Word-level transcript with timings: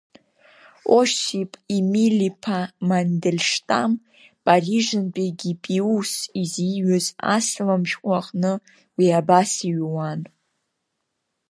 Осип 0.99 1.51
Емиль-иԥа 1.75 2.59
Мандельштам 2.87 3.91
Парижынтәи 4.45 5.29
Гипиус 5.39 6.11
изиҩыз 6.41 7.05
асалам 7.35 7.83
шәҟәы 7.89 8.13
аҟны 8.19 8.51
уи 8.97 9.07
абас 9.19 9.51
иҩуан… 9.69 10.19